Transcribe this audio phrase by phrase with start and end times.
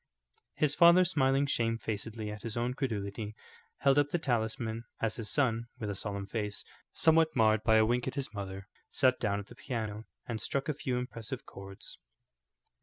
[0.55, 3.35] His father, smiling shamefacedly at his own credulity,
[3.81, 7.85] held up the talisman, as his son, with a solemn face, somewhat marred by a
[7.85, 11.99] wink at his mother, sat down at the piano and struck a few impressive chords.